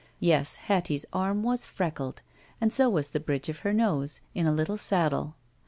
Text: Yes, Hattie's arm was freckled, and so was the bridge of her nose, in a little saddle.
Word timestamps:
Yes, 0.19 0.55
Hattie's 0.55 1.05
arm 1.13 1.43
was 1.43 1.67
freckled, 1.67 2.23
and 2.59 2.73
so 2.73 2.89
was 2.89 3.09
the 3.09 3.19
bridge 3.19 3.49
of 3.49 3.59
her 3.59 3.71
nose, 3.71 4.19
in 4.33 4.47
a 4.47 4.51
little 4.51 4.75
saddle. 4.79 5.35